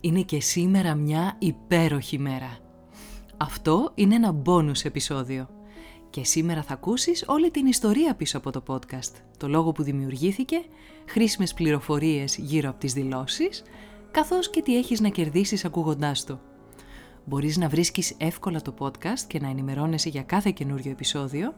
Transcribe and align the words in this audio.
Είναι 0.00 0.22
και 0.22 0.40
σήμερα 0.40 0.94
μια 0.94 1.36
υπέροχη 1.38 2.18
μέρα. 2.18 2.58
Αυτό 3.36 3.92
είναι 3.94 4.14
ένα 4.14 4.32
μπόνους 4.32 4.82
επεισόδιο. 4.82 5.48
Και 6.10 6.24
σήμερα 6.24 6.62
θα 6.62 6.72
ακούσεις 6.74 7.24
όλη 7.26 7.50
την 7.50 7.66
ιστορία 7.66 8.14
πίσω 8.14 8.38
από 8.38 8.50
το 8.50 8.62
podcast, 8.66 9.12
το 9.36 9.48
λόγο 9.48 9.72
που 9.72 9.82
δημιουργήθηκε, 9.82 10.64
χρήσιμες 11.08 11.54
πληροφορίες 11.54 12.36
γύρω 12.36 12.68
από 12.68 12.78
τις 12.78 12.92
δηλώσεις, 12.92 13.62
καθώς 14.10 14.50
και 14.50 14.62
τι 14.62 14.76
έχεις 14.76 15.00
να 15.00 15.08
κερδίσεις 15.08 15.64
ακούγοντάς 15.64 16.24
το. 16.24 16.40
Μπορείς 17.24 17.56
να 17.56 17.68
βρίσκεις 17.68 18.14
εύκολα 18.18 18.60
το 18.60 18.74
podcast 18.78 19.20
και 19.26 19.40
να 19.40 19.48
ενημερώνεσαι 19.48 20.08
για 20.08 20.22
κάθε 20.22 20.50
καινούριο 20.50 20.90
επεισόδιο, 20.90 21.54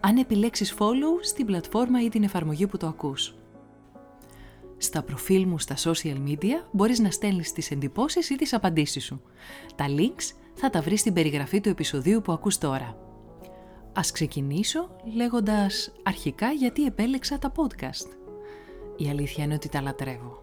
αν 0.00 0.16
επιλέξεις 0.16 0.74
follow 0.78 1.18
στην 1.20 1.46
πλατφόρμα 1.46 2.02
ή 2.02 2.08
την 2.08 2.22
εφαρμογή 2.22 2.66
που 2.66 2.76
το 2.76 2.86
ακούς. 2.86 3.34
Στα 4.78 5.02
προφίλ 5.02 5.46
μου 5.46 5.58
στα 5.58 5.74
social 5.76 6.16
media 6.28 6.64
μπορείς 6.70 6.98
να 6.98 7.10
στέλνεις 7.10 7.52
τις 7.52 7.70
εντυπώσεις 7.70 8.30
ή 8.30 8.36
τις 8.36 8.52
απαντήσεις 8.52 9.04
σου. 9.04 9.20
Τα 9.76 9.86
links 9.88 10.34
θα 10.54 10.70
τα 10.70 10.80
βρεις 10.80 11.00
στην 11.00 11.12
περιγραφή 11.12 11.60
του 11.60 11.68
επεισοδίου 11.68 12.22
που 12.22 12.32
ακούς 12.32 12.58
τώρα. 12.58 12.96
Ας 13.92 14.10
ξεκινήσω 14.10 14.96
λέγοντας 15.14 15.92
αρχικά 16.02 16.50
γιατί 16.50 16.84
επέλεξα 16.84 17.38
τα 17.38 17.52
podcast. 17.56 18.06
Η 18.96 19.08
αλήθεια 19.08 19.44
είναι 19.44 19.54
ότι 19.54 19.68
τα 19.68 19.80
λατρεύω. 19.80 20.40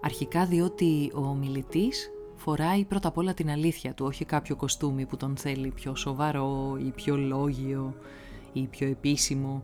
Αρχικά 0.00 0.46
διότι 0.46 1.12
ο 1.14 1.20
ομιλητής 1.20 2.10
φοράει 2.36 2.84
πρώτα 2.84 3.08
απ' 3.08 3.18
όλα 3.18 3.34
την 3.34 3.50
αλήθεια 3.50 3.94
του, 3.94 4.04
όχι 4.06 4.24
κάποιο 4.24 4.56
κοστούμι 4.56 5.06
που 5.06 5.16
τον 5.16 5.36
θέλει 5.36 5.70
πιο 5.70 5.96
σοβαρό 5.96 6.78
ή 6.86 6.90
πιο 6.90 7.16
λόγιο 7.16 7.94
ή 8.52 8.66
πιο 8.66 8.88
επίσημο 8.88 9.62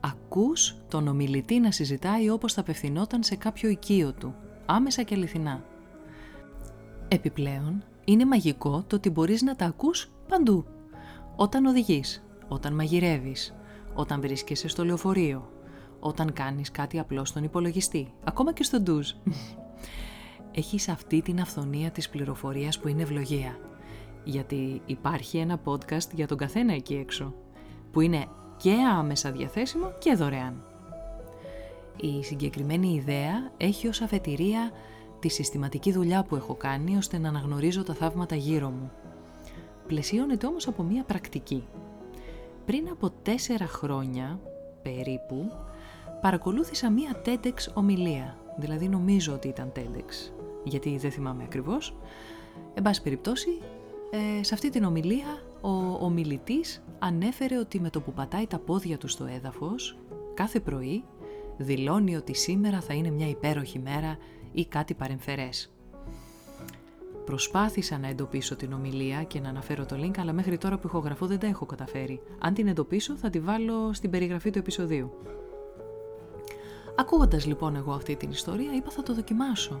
ακούς 0.00 0.76
τον 0.88 1.08
ομιλητή 1.08 1.60
να 1.60 1.70
συζητάει 1.70 2.30
όπως 2.30 2.52
θα 2.52 2.60
απευθυνόταν 2.60 3.22
σε 3.22 3.36
κάποιο 3.36 3.68
οικείο 3.68 4.12
του, 4.12 4.34
άμεσα 4.66 5.02
και 5.02 5.14
αληθινά. 5.14 5.64
Επιπλέον, 7.08 7.84
είναι 8.04 8.26
μαγικό 8.26 8.84
το 8.86 8.96
ότι 8.96 9.10
μπορείς 9.10 9.42
να 9.42 9.56
τα 9.56 9.64
ακούς 9.66 10.10
παντού. 10.28 10.64
Όταν 11.36 11.66
οδηγείς, 11.66 12.24
όταν 12.48 12.74
μαγειρεύεις, 12.74 13.54
όταν 13.94 14.20
βρίσκεσαι 14.20 14.68
στο 14.68 14.84
λεωφορείο, 14.84 15.52
όταν 16.00 16.32
κάνεις 16.32 16.70
κάτι 16.70 16.98
απλό 16.98 17.24
στον 17.24 17.44
υπολογιστή, 17.44 18.12
ακόμα 18.24 18.52
και 18.52 18.62
στο 18.62 18.80
ντουζ. 18.80 19.10
Έχεις 20.52 20.88
αυτή 20.88 21.22
την 21.22 21.40
αυθονία 21.40 21.90
της 21.90 22.08
πληροφορίας 22.08 22.78
που 22.78 22.88
είναι 22.88 23.02
ευλογία. 23.02 23.58
Γιατί 24.24 24.82
υπάρχει 24.86 25.38
ένα 25.38 25.60
podcast 25.64 26.14
για 26.14 26.26
τον 26.26 26.36
καθένα 26.36 26.72
εκεί 26.72 26.94
έξω, 26.94 27.34
που 27.92 28.00
είναι 28.00 28.26
και 28.58 28.74
άμεσα 28.98 29.30
διαθέσιμο 29.30 29.92
και 29.98 30.14
δωρεάν. 30.14 30.62
Η 31.96 32.24
συγκεκριμένη 32.24 32.94
ιδέα 32.94 33.50
έχει 33.56 33.88
ως 33.88 34.00
αφετηρία 34.00 34.70
τη 35.20 35.28
συστηματική 35.28 35.92
δουλειά 35.92 36.22
που 36.22 36.36
έχω 36.36 36.54
κάνει 36.54 36.96
ώστε 36.96 37.18
να 37.18 37.28
αναγνωρίζω 37.28 37.82
τα 37.82 37.94
θαύματα 37.94 38.34
γύρω 38.34 38.68
μου. 38.68 38.90
Πλαισιώνεται 39.86 40.46
όμως 40.46 40.66
από 40.68 40.82
μία 40.82 41.02
πρακτική. 41.02 41.64
Πριν 42.66 42.88
από 42.90 43.10
τέσσερα 43.22 43.66
χρόνια, 43.66 44.40
περίπου, 44.82 45.52
παρακολούθησα 46.20 46.90
μία 46.90 47.22
TEDx 47.24 47.72
ομιλία, 47.74 48.38
δηλαδή 48.56 48.88
νομίζω 48.88 49.32
ότι 49.32 49.48
ήταν 49.48 49.72
TEDx, 49.76 50.32
γιατί 50.64 50.96
δεν 50.96 51.10
θυμάμαι 51.10 51.42
ακριβώς. 51.42 51.96
Εν 52.74 52.82
πάση 52.82 53.02
περιπτώσει, 53.02 53.60
ε, 54.10 54.42
σε 54.42 54.54
αυτή 54.54 54.70
την 54.70 54.84
ομιλία 54.84 55.42
ο 55.60 56.04
ομιλητής 56.04 56.82
ανέφερε 56.98 57.58
ότι 57.58 57.80
με 57.80 57.90
το 57.90 58.00
που 58.00 58.12
πατάει 58.12 58.46
τα 58.46 58.58
πόδια 58.58 58.98
του 58.98 59.08
στο 59.08 59.24
έδαφος, 59.24 59.98
κάθε 60.34 60.60
πρωί 60.60 61.04
δηλώνει 61.56 62.16
ότι 62.16 62.34
σήμερα 62.34 62.80
θα 62.80 62.94
είναι 62.94 63.10
μια 63.10 63.28
υπέροχη 63.28 63.78
μέρα 63.78 64.18
ή 64.52 64.66
κάτι 64.66 64.94
παρεμφερές. 64.94 65.70
Προσπάθησα 67.24 67.98
να 67.98 68.08
εντοπίσω 68.08 68.56
την 68.56 68.72
ομιλία 68.72 69.22
και 69.22 69.40
να 69.40 69.48
αναφέρω 69.48 69.86
το 69.86 69.96
link, 70.02 70.18
αλλά 70.18 70.32
μέχρι 70.32 70.58
τώρα 70.58 70.78
που 70.78 70.86
ηχογραφώ 70.86 71.26
δεν 71.26 71.38
τα 71.38 71.46
έχω 71.46 71.66
καταφέρει. 71.66 72.20
Αν 72.38 72.54
την 72.54 72.68
εντοπίσω 72.68 73.16
θα 73.16 73.30
τη 73.30 73.40
βάλω 73.40 73.92
στην 73.92 74.10
περιγραφή 74.10 74.50
του 74.50 74.58
επεισοδίου. 74.58 75.12
Ακούγοντας 76.96 77.46
λοιπόν 77.46 77.76
εγώ 77.76 77.92
αυτή 77.92 78.16
την 78.16 78.30
ιστορία, 78.30 78.74
είπα 78.74 78.90
θα 78.90 79.02
το 79.02 79.14
δοκιμάσω. 79.14 79.80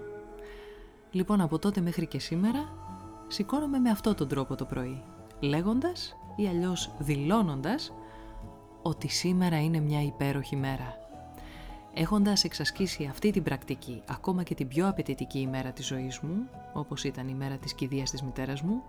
Λοιπόν, 1.10 1.40
από 1.40 1.58
τότε 1.58 1.80
μέχρι 1.80 2.06
και 2.06 2.18
σήμερα, 2.18 2.72
σηκώνομαι 3.26 3.78
με 3.78 3.90
αυτόν 3.90 4.14
τον 4.14 4.28
τρόπο 4.28 4.54
το 4.54 4.64
πρωί 4.64 5.02
λέγοντας 5.40 6.16
ή 6.36 6.46
αλλιώς 6.48 6.90
δηλώνοντας 6.98 7.92
ότι 8.82 9.08
σήμερα 9.08 9.62
είναι 9.62 9.80
μια 9.80 10.02
υπέροχη 10.02 10.56
μέρα. 10.56 10.96
Έχοντας 11.94 12.44
εξασκήσει 12.44 13.04
αυτή 13.10 13.30
την 13.30 13.42
πρακτική, 13.42 14.02
ακόμα 14.08 14.42
και 14.42 14.54
την 14.54 14.68
πιο 14.68 14.88
απαιτητική 14.88 15.38
ημέρα 15.38 15.72
της 15.72 15.86
ζωής 15.86 16.18
μου, 16.20 16.48
όπως 16.72 17.04
ήταν 17.04 17.28
η 17.28 17.34
μέρα 17.34 17.56
της 17.56 17.74
κηδείας 17.74 18.10
της 18.10 18.22
μητέρας 18.22 18.62
μου, 18.62 18.82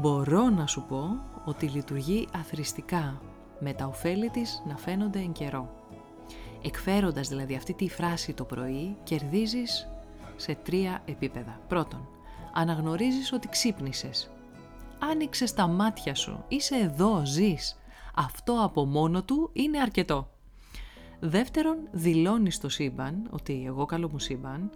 μπορώ 0.00 0.48
να 0.48 0.66
σου 0.66 0.84
πω 0.88 1.08
ότι 1.44 1.66
λειτουργεί 1.66 2.28
αθρηστικά 2.34 3.20
με 3.60 3.72
τα 3.72 3.86
ωφέλη 3.86 4.30
της 4.30 4.62
να 4.66 4.76
φαίνονται 4.76 5.18
εν 5.18 5.32
καιρό. 5.32 5.70
Εκφέροντας 6.62 7.28
δηλαδή 7.28 7.54
αυτή 7.54 7.72
τη 7.72 7.88
φράση 7.88 8.32
το 8.32 8.44
πρωί, 8.44 8.96
κερδίζεις 9.04 9.88
σε 10.36 10.54
τρία 10.54 11.02
επίπεδα. 11.04 11.60
Πρώτον, 11.68 12.08
αναγνωρίζεις 12.52 13.32
ότι 13.32 13.48
ξύπνησες 13.48 14.30
άνοιξες 14.98 15.54
τα 15.54 15.66
μάτια 15.66 16.14
σου, 16.14 16.44
είσαι 16.48 16.76
εδώ, 16.76 17.22
ζεις. 17.24 17.78
Αυτό 18.14 18.62
από 18.62 18.84
μόνο 18.84 19.22
του 19.22 19.50
είναι 19.52 19.80
αρκετό. 19.80 20.30
Δεύτερον, 21.20 21.76
δηλώνεις 21.90 22.54
στο 22.54 22.68
σύμπαν 22.68 23.28
ότι 23.30 23.64
εγώ 23.66 23.84
καλό 23.84 24.08
μου 24.08 24.18
σύμπαν, 24.18 24.70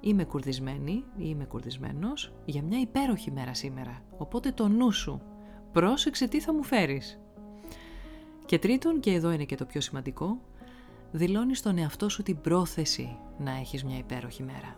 είμαι 0.00 0.24
κουρδισμένη 0.24 0.92
ή 0.92 1.04
είμαι 1.16 1.44
κουρδισμένος 1.44 2.32
για 2.44 2.62
μια 2.62 2.80
υπέροχη 2.80 3.30
μέρα 3.30 3.54
σήμερα. 3.54 4.02
Οπότε 4.18 4.50
το 4.50 4.68
νου 4.68 4.92
σου, 4.92 5.22
πρόσεξε 5.72 6.28
τι 6.28 6.40
θα 6.40 6.54
μου 6.54 6.62
φέρεις. 6.62 7.20
Και 8.46 8.58
τρίτον, 8.58 9.00
και 9.00 9.12
εδώ 9.12 9.30
είναι 9.30 9.44
και 9.44 9.56
το 9.56 9.64
πιο 9.64 9.80
σημαντικό, 9.80 10.38
δηλώνεις 11.10 11.58
στον 11.58 11.78
εαυτό 11.78 12.08
σου 12.08 12.22
την 12.22 12.40
πρόθεση 12.40 13.16
να 13.38 13.50
έχεις 13.50 13.84
μια 13.84 13.98
υπέροχη 13.98 14.42
μέρα. 14.42 14.76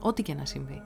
Ό,τι 0.00 0.22
και 0.22 0.34
να 0.34 0.44
συμβεί 0.44 0.82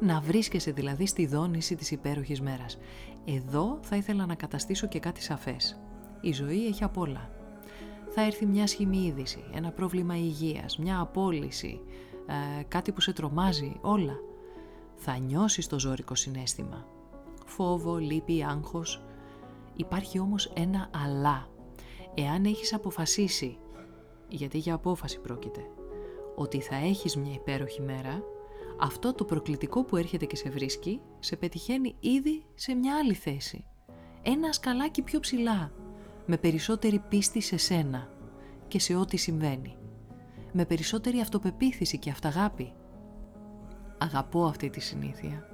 να 0.00 0.20
βρίσκεσαι 0.20 0.70
δηλαδή 0.70 1.06
στη 1.06 1.26
δόνηση 1.26 1.74
της 1.74 1.90
υπέροχης 1.90 2.40
μέρας. 2.40 2.78
Εδώ 3.24 3.78
θα 3.82 3.96
ήθελα 3.96 4.26
να 4.26 4.34
καταστήσω 4.34 4.86
και 4.86 4.98
κάτι 4.98 5.22
σαφές. 5.22 5.80
Η 6.20 6.32
ζωή 6.32 6.66
έχει 6.66 6.84
απ' 6.84 6.98
όλα. 6.98 7.30
Θα 8.08 8.22
έρθει 8.22 8.46
μια 8.46 8.66
σχημή 8.66 8.98
είδηση, 8.98 9.44
ένα 9.54 9.70
πρόβλημα 9.70 10.16
υγείας, 10.16 10.78
μια 10.78 11.00
απόλυση, 11.00 11.80
ε, 12.26 12.62
κάτι 12.62 12.92
που 12.92 13.00
σε 13.00 13.12
τρομάζει, 13.12 13.76
όλα. 13.80 14.16
Θα 14.96 15.18
νιώσεις 15.18 15.66
το 15.66 15.78
ζώρικο 15.78 16.14
συνέστημα. 16.14 16.86
Φόβο, 17.46 17.96
λύπη, 17.96 18.44
άγχος. 18.44 19.02
Υπάρχει 19.76 20.18
όμως 20.18 20.52
ένα 20.54 20.90
αλλά. 21.04 21.48
Εάν 22.14 22.44
έχεις 22.44 22.74
αποφασίσει, 22.74 23.58
γιατί 24.28 24.58
για 24.58 24.74
απόφαση 24.74 25.20
πρόκειται, 25.20 25.60
ότι 26.34 26.60
θα 26.60 26.76
έχεις 26.76 27.16
μια 27.16 27.32
υπέροχη 27.32 27.82
μέρα, 27.82 28.22
αυτό 28.80 29.14
το 29.14 29.24
προκλητικό 29.24 29.84
που 29.84 29.96
έρχεται 29.96 30.26
και 30.26 30.36
σε 30.36 30.50
βρίσκει, 30.50 31.00
σε 31.18 31.36
πετυχαίνει 31.36 31.94
ήδη 32.00 32.44
σε 32.54 32.74
μια 32.74 32.96
άλλη 32.96 33.14
θέση. 33.14 33.64
Ένα 34.22 34.52
σκαλάκι 34.52 35.02
πιο 35.02 35.20
ψηλά, 35.20 35.72
με 36.26 36.36
περισσότερη 36.36 36.98
πίστη 37.08 37.40
σε 37.40 37.56
σένα 37.56 38.08
και 38.68 38.78
σε 38.78 38.94
ό,τι 38.94 39.16
συμβαίνει. 39.16 39.76
Με 40.52 40.64
περισσότερη 40.64 41.20
αυτοπεποίθηση 41.20 41.98
και 41.98 42.10
αυταγάπη. 42.10 42.72
Αγαπώ 43.98 44.44
αυτή 44.44 44.70
τη 44.70 44.80
συνήθεια. 44.80 45.48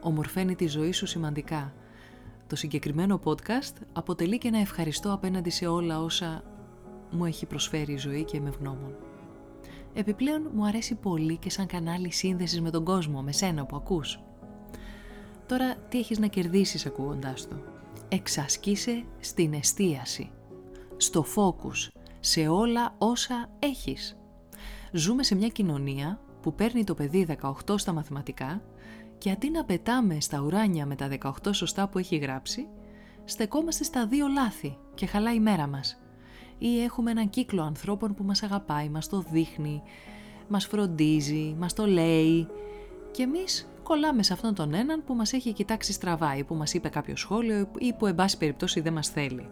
Ομορφαίνει 0.00 0.54
τη 0.54 0.66
ζωή 0.66 0.92
σου 0.92 1.06
σημαντικά. 1.06 1.74
Το 2.46 2.56
συγκεκριμένο 2.56 3.20
podcast 3.24 3.74
αποτελεί 3.92 4.38
και 4.38 4.48
ένα 4.48 4.58
ευχαριστώ 4.58 5.12
απέναντι 5.12 5.50
σε 5.50 5.66
όλα 5.66 6.00
όσα 6.00 6.42
μου 7.10 7.24
έχει 7.24 7.46
προσφέρει 7.46 7.92
η 7.92 7.96
ζωή 7.96 8.24
και 8.24 8.40
με 8.40 8.48
ευγνώμων. 8.48 8.96
Επιπλέον 9.98 10.50
μου 10.54 10.66
αρέσει 10.66 10.94
πολύ 10.94 11.36
και 11.36 11.50
σαν 11.50 11.66
κανάλι 11.66 12.12
σύνδεσης 12.12 12.60
με 12.60 12.70
τον 12.70 12.84
κόσμο, 12.84 13.22
με 13.22 13.32
σένα 13.32 13.66
που 13.66 13.76
ακούς. 13.76 14.20
Τώρα 15.46 15.74
τι 15.88 15.98
έχεις 15.98 16.18
να 16.18 16.26
κερδίσεις 16.26 16.86
ακούγοντάς 16.86 17.48
το; 17.48 17.56
Εξασκείσαι 18.08 19.04
στην 19.20 19.52
εστίαση, 19.52 20.30
στο 20.96 21.24
focus, 21.36 21.90
σε 22.20 22.48
όλα 22.48 22.94
όσα 22.98 23.50
έχεις. 23.58 24.16
Ζούμε 24.92 25.22
σε 25.22 25.34
μια 25.34 25.48
κοινωνία 25.48 26.20
που 26.40 26.54
παίρνει 26.54 26.84
το 26.84 26.94
παιδί 26.94 27.26
18 27.40 27.78
στα 27.78 27.92
μαθηματικά 27.92 28.62
και 29.18 29.30
αντί 29.30 29.50
να 29.50 29.64
πετάμε 29.64 30.20
στα 30.20 30.40
ουράνια 30.40 30.86
με 30.86 30.94
τα 30.94 31.08
18 31.20 31.30
σωστά 31.50 31.88
που 31.88 31.98
έχει 31.98 32.16
γράψει, 32.16 32.66
στεκόμαστε 33.24 33.84
στα 33.84 34.06
δύο 34.06 34.26
λάθη 34.26 34.78
και 34.94 35.06
χαλάει 35.06 35.36
η 35.36 35.40
μέρα 35.40 35.66
μας. 35.66 36.00
Ή 36.58 36.82
έχουμε 36.82 37.10
έναν 37.10 37.30
κύκλο 37.30 37.62
ανθρώπων 37.62 38.14
που 38.14 38.22
μας 38.22 38.42
αγαπάει, 38.42 38.88
μας 38.88 39.08
το 39.08 39.24
δείχνει, 39.30 39.82
μας 40.48 40.66
φροντίζει, 40.66 41.54
μας 41.58 41.72
το 41.72 41.86
λέει 41.86 42.48
και 43.10 43.22
εμείς 43.22 43.68
κολλάμε 43.82 44.22
σε 44.22 44.32
αυτόν 44.32 44.54
τον 44.54 44.74
έναν 44.74 45.04
που 45.04 45.14
μας 45.14 45.32
έχει 45.32 45.52
κοιτάξει 45.52 45.92
στραβά 45.92 46.36
ή 46.36 46.44
που 46.44 46.54
μας 46.54 46.74
είπε 46.74 46.88
κάποιο 46.88 47.16
σχόλιο 47.16 47.68
ή 47.78 47.92
που 47.92 48.06
εν 48.06 48.14
πάση 48.14 48.38
περιπτώσει 48.38 48.80
δεν 48.80 48.92
μας 48.92 49.08
θέλει. 49.08 49.48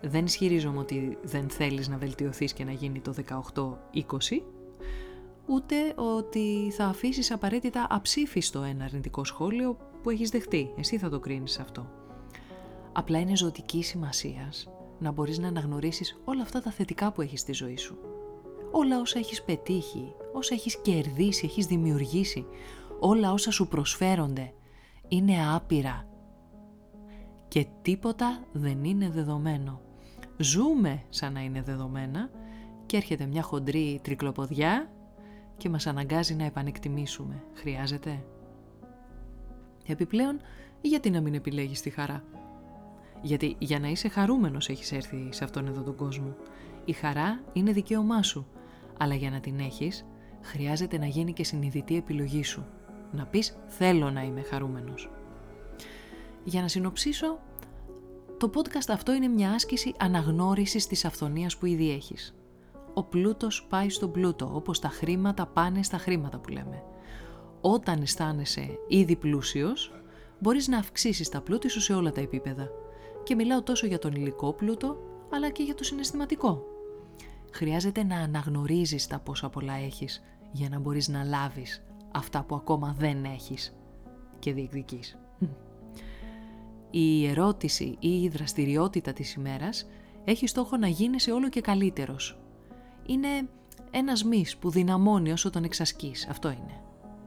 Δεν 0.00 0.24
ισχυρίζομαι 0.24 0.78
ότι 0.78 1.18
δεν 1.22 1.48
θέλεις 1.48 1.88
να 1.88 1.96
βελτιωθείς 1.96 2.52
και 2.52 2.64
να 2.64 2.72
γίνει 2.72 3.00
το 3.00 3.14
18-20, 3.92 4.42
ούτε 5.46 5.76
ότι 5.94 6.72
θα 6.76 6.84
αφήσεις 6.84 7.30
απαραίτητα 7.30 7.86
αψήφιστο 7.90 8.62
ένα 8.62 8.84
αρνητικό 8.84 9.24
σχόλιο 9.24 9.76
που 10.02 10.10
έχεις 10.10 10.30
δεχτεί. 10.30 10.70
Εσύ 10.78 10.98
θα 10.98 11.08
το 11.08 11.18
κρίνεις 11.18 11.58
αυτό. 11.58 11.90
Απλά 12.92 13.18
είναι 13.18 13.36
ζωτική 13.36 13.82
σημασίας 13.82 14.68
να 14.98 15.10
μπορείς 15.10 15.38
να 15.38 15.48
αναγνωρίσεις 15.48 16.20
όλα 16.24 16.42
αυτά 16.42 16.60
τα 16.62 16.70
θετικά 16.70 17.12
που 17.12 17.22
έχεις 17.22 17.40
στη 17.40 17.52
ζωή 17.52 17.76
σου. 17.76 17.98
Όλα 18.70 19.00
όσα 19.00 19.18
έχεις 19.18 19.42
πετύχει, 19.42 20.14
όσα 20.32 20.54
έχεις 20.54 20.76
κερδίσει, 20.76 21.44
έχεις 21.44 21.66
δημιουργήσει, 21.66 22.46
όλα 23.00 23.32
όσα 23.32 23.50
σου 23.50 23.68
προσφέρονται 23.68 24.52
είναι 25.08 25.34
άπειρα 25.54 26.08
και 27.48 27.66
τίποτα 27.82 28.44
δεν 28.52 28.84
είναι 28.84 29.10
δεδομένο. 29.10 29.80
Ζούμε 30.36 31.02
σαν 31.08 31.32
να 31.32 31.40
είναι 31.40 31.62
δεδομένα 31.62 32.30
και 32.86 32.96
έρχεται 32.96 33.26
μια 33.26 33.42
χοντρή 33.42 34.00
τρικλοποδιά 34.02 34.90
και 35.56 35.68
μας 35.68 35.86
αναγκάζει 35.86 36.34
να 36.34 36.44
επανεκτιμήσουμε. 36.44 37.42
Χρειάζεται; 37.54 38.24
Επιπλέον, 39.86 40.40
γιατί 40.80 41.10
να 41.10 41.20
μην 41.20 41.34
επιλέγεις 41.34 41.80
τη 41.80 41.90
χαρά; 41.90 42.24
Γιατί 43.22 43.56
για 43.58 43.78
να 43.78 43.88
είσαι 43.88 44.08
χαρούμενος 44.08 44.68
έχεις 44.68 44.92
έρθει 44.92 45.28
σε 45.30 45.44
αυτόν 45.44 45.66
εδώ 45.66 45.82
τον 45.82 45.96
κόσμο. 45.96 46.36
Η 46.84 46.92
χαρά 46.92 47.40
είναι 47.52 47.72
δικαίωμά 47.72 48.22
σου, 48.22 48.46
αλλά 48.98 49.14
για 49.14 49.30
να 49.30 49.40
την 49.40 49.58
έχεις 49.58 50.06
χρειάζεται 50.42 50.98
να 50.98 51.06
γίνει 51.06 51.32
και 51.32 51.44
συνειδητή 51.44 51.96
επιλογή 51.96 52.44
σου. 52.44 52.66
Να 53.12 53.26
πεις 53.26 53.56
θέλω 53.66 54.10
να 54.10 54.22
είμαι 54.22 54.42
χαρούμενος. 54.42 55.10
Για 56.44 56.60
να 56.60 56.68
συνοψίσω, 56.68 57.38
το 58.38 58.50
podcast 58.54 58.90
αυτό 58.90 59.12
είναι 59.12 59.28
μια 59.28 59.50
άσκηση 59.50 59.94
αναγνώρισης 59.98 60.86
της 60.86 61.04
αυθονίας 61.04 61.56
που 61.56 61.66
ήδη 61.66 61.90
έχεις 61.90 62.34
ο 62.98 63.02
πλούτος 63.02 63.66
πάει 63.68 63.90
στον 63.90 64.12
πλούτο, 64.12 64.50
όπως 64.54 64.78
τα 64.78 64.88
χρήματα 64.88 65.46
πάνε 65.46 65.82
στα 65.82 65.98
χρήματα 65.98 66.38
που 66.38 66.48
λέμε. 66.48 66.82
Όταν 67.60 68.02
αισθάνεσαι 68.02 68.78
ήδη 68.88 69.16
πλούσιος, 69.16 69.92
μπορείς 70.38 70.68
να 70.68 70.78
αυξήσεις 70.78 71.28
τα 71.28 71.40
πλούτη 71.40 71.68
σου 71.68 71.80
σε 71.80 71.94
όλα 71.94 72.12
τα 72.12 72.20
επίπεδα. 72.20 72.70
Και 73.26 73.34
μιλάω 73.34 73.62
τόσο 73.62 73.86
για 73.86 73.98
τον 73.98 74.12
υλικό 74.12 74.52
πλούτο, 74.52 74.96
αλλά 75.30 75.50
και 75.50 75.62
για 75.62 75.74
το 75.74 75.84
συναισθηματικό. 75.84 76.62
Χρειάζεται 77.52 78.04
να 78.04 78.16
αναγνωρίζεις 78.16 79.06
τα 79.06 79.18
πόσα 79.18 79.48
πολλά 79.48 79.72
έχεις, 79.72 80.22
για 80.52 80.68
να 80.68 80.78
μπορείς 80.78 81.08
να 81.08 81.24
λάβεις 81.24 81.82
αυτά 82.12 82.42
που 82.42 82.54
ακόμα 82.54 82.94
δεν 82.98 83.24
έχεις 83.24 83.76
και 84.38 84.52
διεκδικείς. 84.52 85.18
Η 86.90 87.26
ερώτηση 87.26 87.96
ή 87.98 88.22
η 88.22 88.28
δραστηριότητα 88.28 89.12
της 89.12 89.34
ημέρας 89.34 89.88
έχει 90.24 90.46
στόχο 90.46 90.76
να 90.76 90.88
γίνεσαι 90.88 91.32
όλο 91.32 91.48
και 91.48 91.60
καλύτερος, 91.60 92.38
είναι 93.06 93.28
ένας 93.90 94.24
μυς 94.24 94.56
που 94.56 94.70
δυναμώνει 94.70 95.32
όσο 95.32 95.50
τον 95.50 95.64
εξασκείς. 95.64 96.26
Αυτό 96.28 96.48
είναι. 96.48 96.80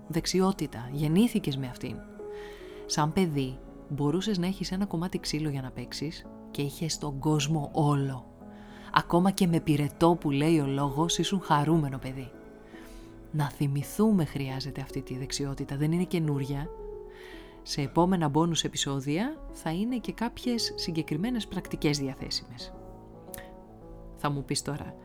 Δεξιότητα. 0.07 0.89
Γεννήθηκες 0.91 1.57
με 1.57 1.67
αυτήν. 1.67 1.95
Σαν 2.85 3.13
παιδί 3.13 3.57
μπορούσες 3.89 4.37
να 4.37 4.47
έχεις 4.47 4.71
ένα 4.71 4.85
κομμάτι 4.85 5.19
ξύλο 5.19 5.49
για 5.49 5.61
να 5.61 5.71
παίξεις 5.71 6.25
και 6.51 6.61
είχες 6.61 6.97
τον 6.97 7.19
κόσμο 7.19 7.69
όλο. 7.73 8.25
Ακόμα 8.93 9.31
και 9.31 9.47
με 9.47 9.59
πυρετό 9.59 10.17
που 10.19 10.31
λέει 10.31 10.59
ο 10.59 10.65
λόγος 10.65 11.17
ήσουν 11.17 11.41
χαρούμενο 11.41 11.97
παιδί. 11.97 12.31
Να 13.31 13.49
θυμηθούμε 13.49 14.25
χρειάζεται 14.25 14.81
αυτή 14.81 15.01
τη 15.01 15.17
δεξιότητα, 15.17 15.77
δεν 15.77 15.91
είναι 15.91 16.03
καινούρια. 16.03 16.69
Σε 17.61 17.81
επόμενα 17.81 18.29
μπόνους 18.29 18.63
επεισόδια 18.63 19.37
θα 19.51 19.71
είναι 19.71 19.97
και 19.97 20.13
κάποιες 20.13 20.73
συγκεκριμένες 20.75 21.47
πρακτικές 21.47 21.97
διαθέσιμες. 21.97 22.73
Θα 24.15 24.29
μου 24.29 24.43
πεις 24.43 24.61
τώρα, 24.61 24.95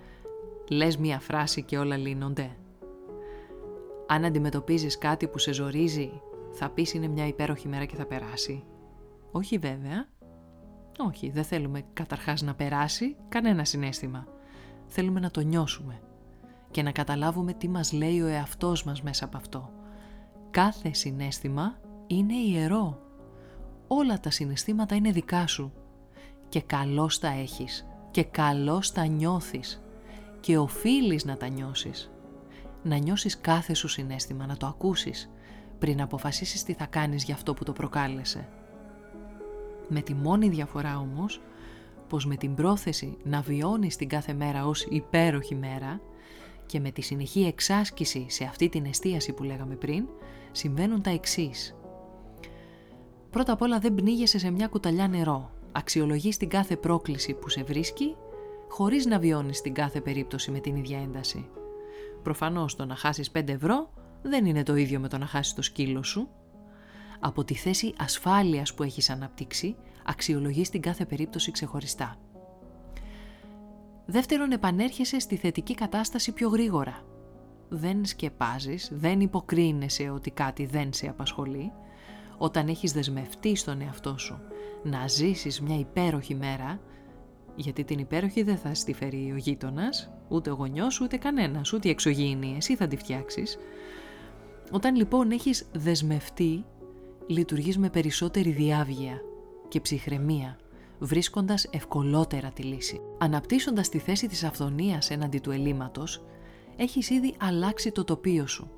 λες 0.68 0.96
μία 0.96 1.20
φράση 1.20 1.62
και 1.62 1.78
όλα 1.78 1.96
λύνονται. 1.96 2.56
Αν 4.06 4.24
αντιμετωπίζεις 4.24 4.98
κάτι 4.98 5.28
που 5.28 5.38
σε 5.38 5.52
ζορίζει, 5.52 6.20
θα 6.52 6.68
πεις 6.68 6.94
είναι 6.94 7.08
μια 7.08 7.26
υπέροχη 7.26 7.68
μέρα 7.68 7.84
και 7.84 7.96
θα 7.96 8.06
περάσει. 8.06 8.64
Όχι 9.36 9.58
βέβαια. 9.58 10.08
Όχι, 10.98 11.30
δεν 11.30 11.44
θέλουμε 11.44 11.84
καταρχάς 11.92 12.42
να 12.42 12.54
περάσει 12.54 13.16
κανένα 13.28 13.64
συνέστημα. 13.64 14.26
Θέλουμε 14.86 15.20
να 15.20 15.30
το 15.30 15.40
νιώσουμε 15.40 16.00
και 16.70 16.82
να 16.82 16.92
καταλάβουμε 16.92 17.52
τι 17.52 17.68
μας 17.68 17.92
λέει 17.92 18.20
ο 18.20 18.26
εαυτός 18.26 18.84
μας 18.84 19.02
μέσα 19.02 19.24
από 19.24 19.36
αυτό. 19.36 19.70
Κάθε 20.50 20.92
συνέστημα 20.92 21.80
είναι 22.06 22.34
ιερό. 22.34 23.00
Όλα 23.86 24.20
τα 24.20 24.30
συναισθήματα 24.30 24.94
είναι 24.94 25.10
δικά 25.10 25.46
σου 25.46 25.72
και 26.48 26.60
καλώς 26.60 27.18
τα 27.18 27.28
έχεις 27.28 27.86
και 28.10 28.24
καλώς 28.24 28.92
τα 28.92 29.06
νιώθεις 29.06 29.82
και 30.40 30.58
οφείλεις 30.58 31.24
να 31.24 31.36
τα 31.36 31.48
νιώσεις. 31.48 32.10
Να 32.82 32.96
νιώσεις 32.96 33.40
κάθε 33.40 33.74
σου 33.74 33.88
συνέστημα, 33.88 34.46
να 34.46 34.56
το 34.56 34.66
ακούσεις, 34.66 35.30
πριν 35.78 36.00
αποφασίσεις 36.00 36.62
τι 36.62 36.72
θα 36.72 36.86
κάνεις 36.86 37.24
για 37.24 37.34
αυτό 37.34 37.54
που 37.54 37.64
το 37.64 37.72
προκάλεσε. 37.72 38.48
Με 39.88 40.00
τη 40.00 40.14
μόνη 40.14 40.48
διαφορά 40.48 40.98
όμως, 40.98 41.40
πως 42.08 42.26
με 42.26 42.36
την 42.36 42.54
πρόθεση 42.54 43.16
να 43.24 43.40
βιώνεις 43.40 43.96
την 43.96 44.08
κάθε 44.08 44.32
μέρα 44.32 44.66
ως 44.66 44.86
υπέροχη 44.90 45.54
μέρα 45.54 46.00
και 46.66 46.80
με 46.80 46.90
τη 46.90 47.00
συνεχή 47.02 47.44
εξάσκηση 47.44 48.26
σε 48.28 48.44
αυτή 48.44 48.68
την 48.68 48.84
εστίαση 48.84 49.32
που 49.32 49.42
λέγαμε 49.42 49.74
πριν, 49.74 50.06
συμβαίνουν 50.52 51.02
τα 51.02 51.10
εξής. 51.10 51.76
Πρώτα 53.30 53.52
απ' 53.52 53.62
όλα 53.62 53.78
δεν 53.78 53.94
πνίγεσαι 53.94 54.38
σε 54.38 54.50
μια 54.50 54.66
κουταλιά 54.66 55.08
νερό. 55.08 55.50
Αξιολογείς 55.72 56.36
την 56.36 56.48
κάθε 56.48 56.76
πρόκληση 56.76 57.34
που 57.34 57.48
σε 57.48 57.62
βρίσκει 57.62 58.16
χωρίς 58.68 59.06
να 59.06 59.18
βιώνεις 59.18 59.60
την 59.60 59.74
κάθε 59.74 60.00
περίπτωση 60.00 60.50
με 60.50 60.58
την 60.60 60.76
ίδια 60.76 60.98
ένταση. 60.98 61.48
Προφανώς 62.22 62.76
το 62.76 62.84
να 62.84 62.94
χάσεις 62.96 63.30
5 63.30 63.48
ευρώ 63.48 63.90
δεν 64.22 64.46
είναι 64.46 64.62
το 64.62 64.76
ίδιο 64.76 65.00
με 65.00 65.08
το 65.08 65.18
να 65.18 65.26
χάσεις 65.26 65.54
το 65.54 65.62
σκύλο 65.62 66.02
σου. 66.02 66.28
Από 67.26 67.44
τη 67.44 67.54
θέση 67.54 67.94
ασφάλειας 67.98 68.74
που 68.74 68.82
έχεις 68.82 69.10
αναπτύξει, 69.10 69.76
αξιολογείς 70.04 70.70
την 70.70 70.80
κάθε 70.80 71.04
περίπτωση 71.04 71.50
ξεχωριστά. 71.50 72.16
Δεύτερον, 74.06 74.52
επανέρχεσαι 74.52 75.18
στη 75.18 75.36
θετική 75.36 75.74
κατάσταση 75.74 76.32
πιο 76.32 76.48
γρήγορα. 76.48 77.04
Δεν 77.68 78.04
σκεπάζεις, 78.04 78.90
δεν 78.92 79.20
υποκρίνεσαι 79.20 80.10
ότι 80.10 80.30
κάτι 80.30 80.66
δεν 80.66 80.92
σε 80.92 81.08
απασχολεί. 81.08 81.72
Όταν 82.38 82.68
έχεις 82.68 82.92
δεσμευτεί 82.92 83.56
στον 83.56 83.80
εαυτό 83.80 84.18
σου 84.18 84.40
να 84.82 85.08
ζήσεις 85.08 85.60
μια 85.60 85.78
υπέροχη 85.78 86.34
μέρα, 86.34 86.80
γιατί 87.56 87.84
την 87.84 87.98
υπέροχη 87.98 88.42
δεν 88.42 88.56
θα 88.56 88.74
στη 88.74 88.92
φέρει 88.92 89.32
ο 89.32 89.36
γείτονας, 89.36 90.10
ούτε 90.28 90.50
ο 90.50 90.54
γονιός, 90.54 91.00
ούτε 91.00 91.16
κανένας, 91.16 91.72
ούτε 91.72 91.88
η 91.88 91.90
εξωγήινη. 91.90 92.54
Εσύ 92.56 92.76
θα 92.76 92.86
τη 92.86 92.96
φτιάξεις. 92.96 93.58
Όταν 94.70 94.96
λοιπόν 94.96 95.30
έχεις 95.30 95.66
δεσμευτεί, 95.72 96.64
λειτουργείς 97.26 97.78
με 97.78 97.90
περισσότερη 97.90 98.50
διάβγεια 98.50 99.20
και 99.68 99.80
ψυχραιμία, 99.80 100.58
βρίσκοντας 100.98 101.68
ευκολότερα 101.70 102.50
τη 102.50 102.62
λύση. 102.62 103.00
Αναπτύσσοντας 103.18 103.88
τη 103.88 103.98
θέση 103.98 104.28
της 104.28 104.44
αυθονίας 104.44 105.10
έναντι 105.10 105.38
του 105.38 105.50
ελλείμματος, 105.50 106.24
έχεις 106.76 107.10
ήδη 107.10 107.34
αλλάξει 107.38 107.90
το 107.90 108.04
τοπίο 108.04 108.46
σου, 108.46 108.70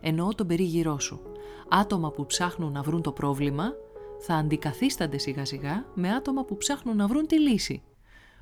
εννοώ 0.00 0.34
τον 0.34 0.46
περίγυρό 0.46 0.98
σου. 0.98 1.20
Άτομα 1.68 2.10
που 2.10 2.26
ψάχνουν 2.26 2.72
να 2.72 2.82
βρουν 2.82 3.02
το 3.02 3.12
πρόβλημα 3.12 3.72
θα 4.18 4.34
αντικαθίστανται 4.34 5.18
σιγά 5.18 5.44
σιγά 5.44 5.84
με 5.94 6.14
άτομα 6.14 6.44
που 6.44 6.56
ψάχνουν 6.56 6.96
να 6.96 7.06
βρουν 7.06 7.26
τη 7.26 7.40
λύση 7.40 7.82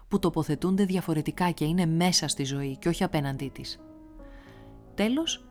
που 0.09 0.19
τοποθετούνται 0.19 0.85
διαφορετικά 0.85 1.51
και 1.51 1.65
είναι 1.65 1.87
μέσα 1.87 2.29
στη 2.29 2.45
ζωή 2.45 2.77
και 2.77 2.89
όχι 2.89 3.05
απέναντί 3.05 3.49
της. 3.49 3.81
Τέλος, 4.95 5.45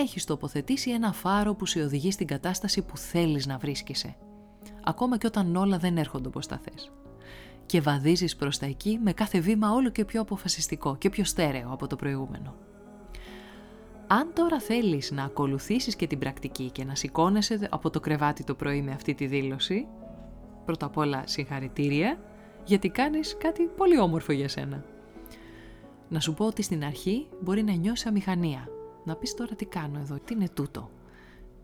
έχεις 0.00 0.24
τοποθετήσει 0.24 0.90
ένα 0.90 1.12
φάρο 1.12 1.54
που 1.54 1.66
σε 1.66 1.82
οδηγεί 1.82 2.10
στην 2.10 2.26
κατάσταση 2.26 2.82
που 2.82 2.96
θέλεις 2.96 3.46
να 3.46 3.58
βρίσκεσαι. 3.58 4.16
Ακόμα 4.84 5.18
και 5.18 5.26
όταν 5.26 5.56
όλα 5.56 5.78
δεν 5.78 5.96
έρχονται 5.96 6.28
όπως 6.28 6.46
τα 6.46 6.60
θες. 6.64 6.92
Και 7.66 7.80
βαδίζεις 7.80 8.36
προς 8.36 8.58
τα 8.58 8.66
εκεί 8.66 8.98
με 9.02 9.12
κάθε 9.12 9.40
βήμα 9.40 9.70
όλο 9.70 9.88
και 9.88 10.04
πιο 10.04 10.20
αποφασιστικό 10.20 10.96
και 10.96 11.10
πιο 11.10 11.24
στέρεο 11.24 11.72
από 11.72 11.86
το 11.86 11.96
προηγούμενο. 11.96 12.54
Αν 14.06 14.30
τώρα 14.34 14.60
θέλεις 14.60 15.10
να 15.10 15.24
ακολουθήσεις 15.24 15.96
και 15.96 16.06
την 16.06 16.18
πρακτική 16.18 16.70
και 16.70 16.84
να 16.84 16.94
σηκώνεσαι 16.94 17.68
από 17.70 17.90
το 17.90 18.00
κρεβάτι 18.00 18.44
το 18.44 18.54
πρωί 18.54 18.82
με 18.82 18.92
αυτή 18.92 19.14
τη 19.14 19.26
δήλωση, 19.26 19.86
πρώτα 20.64 20.86
απ' 20.86 20.96
όλα 20.96 21.22
συγχαρητήρια, 21.26 22.18
γιατί 22.64 22.88
κάνεις 22.88 23.36
κάτι 23.38 23.62
πολύ 23.62 24.00
όμορφο 24.00 24.32
για 24.32 24.48
σένα. 24.48 24.84
Να 26.08 26.20
σου 26.20 26.34
πω 26.34 26.44
ότι 26.46 26.62
στην 26.62 26.84
αρχή 26.84 27.26
μπορεί 27.40 27.62
να 27.62 27.72
νιώσεις 27.72 28.06
αμηχανία. 28.06 28.68
Να 29.06 29.14
πεις 29.14 29.34
τώρα 29.34 29.54
τι 29.54 29.64
κάνω 29.64 29.98
εδώ, 29.98 30.18
τι 30.24 30.34
είναι 30.34 30.48
τούτο. 30.48 30.90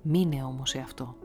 Μείνε 0.02 0.44
όμως 0.44 0.70
σε 0.70 0.78
αυτό. 0.78 1.16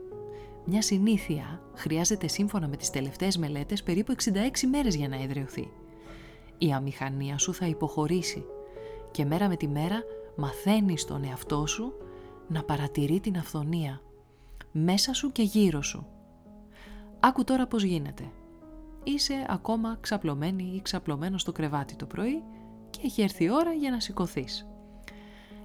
Μια 0.64 0.82
συνήθεια 0.82 1.62
χρειάζεται 1.74 2.26
σύμφωνα 2.26 2.68
με 2.68 2.76
τις 2.76 2.90
τελευταίες 2.90 3.36
μελέτες 3.36 3.82
περίπου 3.82 4.12
66 4.12 4.30
μέρες 4.70 4.94
για 4.94 5.08
να 5.08 5.22
εδραιωθεί. 5.22 5.70
Η 6.58 6.72
αμηχανία 6.72 7.38
σου 7.38 7.54
θα 7.54 7.66
υποχωρήσει 7.66 8.44
και 9.10 9.24
μέρα 9.24 9.48
με 9.48 9.56
τη 9.56 9.68
μέρα 9.68 10.02
μαθαίνεις 10.36 11.04
τον 11.04 11.24
εαυτό 11.24 11.66
σου 11.66 11.92
να 12.48 12.62
παρατηρεί 12.62 13.20
την 13.20 13.38
αυθονία 13.38 14.02
μέσα 14.72 15.12
σου 15.12 15.32
και 15.32 15.42
γύρω 15.42 15.82
σου. 15.82 16.06
Άκου 17.20 17.44
τώρα 17.44 17.66
πώς 17.66 17.82
γίνεται. 17.82 18.30
Είσαι 19.04 19.46
ακόμα 19.48 19.98
ξαπλωμένη 20.00 20.72
ή 20.74 20.82
ξαπλωμένος 20.82 21.40
στο 21.40 21.52
κρεβάτι 21.52 21.96
το 21.96 22.06
πρωί 22.06 22.42
και 22.90 23.00
έχει 23.04 23.22
έρθει 23.22 23.44
η 23.44 23.50
ώρα 23.50 23.72
για 23.72 23.90
να 23.90 24.00
σηκωθείς. 24.00 24.67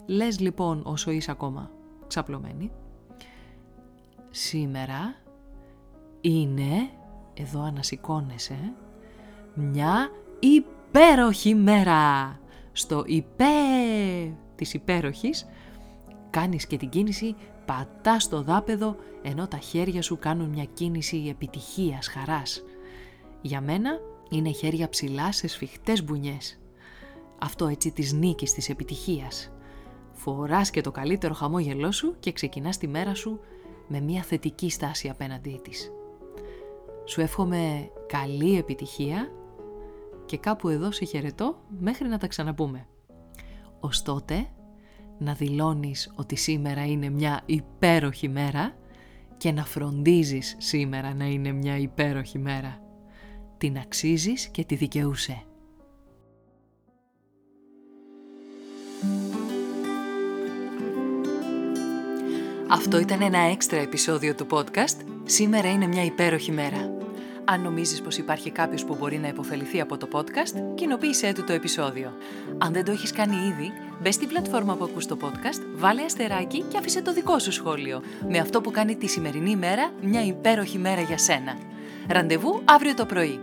Λες 0.06 0.40
λοιπόν 0.40 0.82
όσο 0.86 1.12
είσαι 1.12 1.32
ακόμα 1.32 1.72
ξαπλωμένη. 2.08 2.72
Σήμερα 4.30 5.16
είναι, 6.22 6.90
εδώ 7.34 7.62
ανασηκώνεσαι, 7.62 8.74
μια 9.54 10.10
υπέροχη 10.40 11.56
μέρα. 11.56 12.38
Στο 12.72 13.04
υπέ 13.06 13.46
της 14.56 14.74
υπέροχης 14.74 15.46
κάνεις 16.30 16.68
και 16.68 16.78
την 16.78 16.90
κίνηση 16.90 17.36
πατάς 17.66 18.30
το 18.30 18.42
δάπεδο 18.42 18.96
ενώ 19.22 19.48
τα 19.48 19.58
χέρια 19.58 20.02
σου 20.02 20.18
κάνουν 20.20 20.50
μια 20.50 20.66
κίνηση 20.66 21.26
επιτυχίας, 21.30 22.08
χαράς. 22.08 22.64
Για 23.42 23.62
μένα 23.62 24.00
είναι 24.30 24.52
χέρια 24.52 24.90
ψηλά 24.90 25.32
σε 25.32 25.48
σφιχτές 25.48 26.04
μπουνιές. 26.04 26.60
Αυτό 27.40 27.68
έτσι 27.68 27.92
της 27.92 28.14
νίκης, 28.14 28.54
της 28.54 28.70
επιτυχίας. 28.70 29.53
Φοράς 30.14 30.70
και 30.70 30.82
το 30.82 30.92
καλύτερο 30.92 31.34
χαμόγελό 31.34 31.92
σου 31.92 32.16
και 32.20 32.32
ξεκινάς 32.32 32.78
τη 32.78 32.88
μέρα 32.88 33.16
σου 33.16 33.40
με 33.88 34.00
μια 34.00 34.22
θετική 34.22 34.70
στάση 34.70 35.10
απέναντί 35.10 35.60
της. 35.64 35.92
Σου 37.06 37.22
εύχομαι 37.22 37.90
καλή 38.08 38.58
επιτυχία 38.58 39.32
και 40.26 40.38
κάπου 40.38 40.70
εδώ 40.70 40.92
σε 40.92 41.06
χαιρετώ 41.06 41.58
μέχρι 41.80 42.08
να 42.08 42.18
τα 42.18 42.28
ξαναπούμε. 42.28 42.88
Ωστότε, 43.80 44.48
να 45.18 45.34
δηλώνεις 45.34 46.14
ότι 46.16 46.36
σήμερα 46.36 46.86
είναι 46.86 47.10
μια 47.10 47.42
υπέροχη 47.46 48.30
μέρα 48.30 48.76
και 49.38 49.52
να 49.52 49.66
φροντίζεις 49.66 50.56
σήμερα 50.60 51.14
να 51.14 51.26
είναι 51.26 51.52
μια 51.52 51.78
υπέροχη 51.78 52.40
μέρα. 52.40 52.82
Την 53.58 53.78
αξίζεις 53.78 54.48
και 54.48 54.64
τη 54.64 54.76
δικαιούσε. 54.76 55.44
Αυτό 62.74 63.00
ήταν 63.00 63.22
ένα 63.22 63.38
έξτρα 63.38 63.80
επεισόδιο 63.80 64.36
του 64.36 64.48
podcast 64.50 64.98
«Σήμερα 65.24 65.72
είναι 65.72 65.88
μια 65.88 66.04
υπέροχη 66.04 66.52
μέρα». 66.52 66.92
Αν 67.46 67.62
νομίζεις 67.62 68.02
πως 68.02 68.18
υπάρχει 68.18 68.52
κάποιος 68.52 68.86
που 68.86 68.96
μπορεί 69.00 69.18
να 69.18 69.28
υποφεληθεί 69.28 69.82
από 69.82 69.98
το 69.98 70.08
podcast, 70.12 70.76
κοινοποίησέ 70.76 71.34
του 71.34 71.44
το 71.44 71.54
επεισόδιο. 71.54 72.14
Αν 72.58 72.74
δεν 72.74 72.86
το 72.86 72.92
έχεις 72.92 73.12
κάνει 73.12 73.36
ήδη, 73.36 73.72
μπες 74.02 74.16
στην 74.16 74.28
πλατφόρμα 74.28 74.76
που 74.76 74.84
ακούς 74.84 75.06
το 75.06 75.18
podcast, 75.22 75.62
βάλε 75.76 76.04
αστεράκι 76.04 76.62
και 76.62 76.78
άφησε 76.78 77.02
το 77.02 77.14
δικό 77.14 77.40
σου 77.40 77.52
σχόλιο, 77.52 78.02
με 78.30 78.38
αυτό 78.38 78.62
που 78.62 78.72
κάνει 78.72 78.96
τη 78.96 79.08
σημερινή 79.08 79.56
μέρα 79.56 79.92
μια 80.02 80.26
υπέροχη 80.26 80.78
μέρα 80.78 81.02
για 81.02 81.18
σένα. 81.18 81.58
Ραντεβού 82.08 82.62
αύριο 82.66 82.94
το 82.94 83.06
πρωί. 83.06 83.40